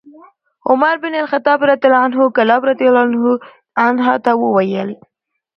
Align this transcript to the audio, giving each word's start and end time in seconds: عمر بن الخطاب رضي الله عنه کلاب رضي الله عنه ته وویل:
عمر 0.69 0.95
بن 0.97 1.13
الخطاب 1.15 1.59
رضي 1.63 1.87
الله 1.87 1.99
عنه 2.05 2.19
کلاب 2.35 2.61
رضي 2.71 2.85
الله 2.89 3.39
عنه 3.85 4.07
ته 4.23 4.31
وویل: 4.41 4.89